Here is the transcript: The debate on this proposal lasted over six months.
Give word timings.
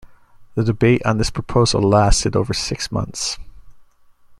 The 0.55 0.63
debate 0.63 1.05
on 1.05 1.19
this 1.19 1.29
proposal 1.29 1.79
lasted 1.83 2.35
over 2.35 2.55
six 2.55 2.91
months. 2.91 3.37